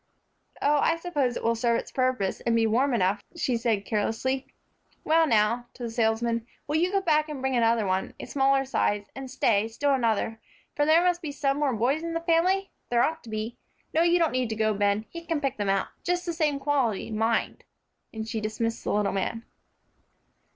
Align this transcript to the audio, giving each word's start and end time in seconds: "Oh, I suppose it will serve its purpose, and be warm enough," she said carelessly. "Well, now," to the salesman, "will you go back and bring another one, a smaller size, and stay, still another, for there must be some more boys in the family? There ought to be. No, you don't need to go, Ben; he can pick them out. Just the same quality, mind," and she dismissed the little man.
"Oh, 0.63 0.79
I 0.79 0.95
suppose 0.95 1.37
it 1.37 1.43
will 1.43 1.53
serve 1.53 1.77
its 1.77 1.91
purpose, 1.91 2.41
and 2.41 2.55
be 2.55 2.65
warm 2.65 2.95
enough," 2.95 3.21
she 3.35 3.55
said 3.55 3.85
carelessly. 3.85 4.47
"Well, 5.03 5.27
now," 5.27 5.67
to 5.75 5.83
the 5.83 5.91
salesman, 5.91 6.47
"will 6.65 6.77
you 6.77 6.91
go 6.91 7.01
back 7.01 7.29
and 7.29 7.39
bring 7.39 7.55
another 7.55 7.85
one, 7.85 8.15
a 8.19 8.25
smaller 8.25 8.65
size, 8.65 9.05
and 9.15 9.29
stay, 9.29 9.67
still 9.67 9.93
another, 9.93 10.41
for 10.75 10.87
there 10.87 11.03
must 11.03 11.21
be 11.21 11.31
some 11.31 11.59
more 11.59 11.75
boys 11.75 12.01
in 12.01 12.15
the 12.15 12.19
family? 12.21 12.71
There 12.89 13.03
ought 13.03 13.23
to 13.25 13.29
be. 13.29 13.59
No, 13.93 14.01
you 14.01 14.17
don't 14.17 14.31
need 14.31 14.49
to 14.49 14.55
go, 14.55 14.73
Ben; 14.73 15.05
he 15.11 15.23
can 15.23 15.39
pick 15.39 15.57
them 15.57 15.69
out. 15.69 15.89
Just 16.03 16.25
the 16.25 16.33
same 16.33 16.57
quality, 16.57 17.11
mind," 17.11 17.63
and 18.11 18.27
she 18.27 18.41
dismissed 18.41 18.83
the 18.83 18.91
little 18.93 19.13
man. 19.13 19.45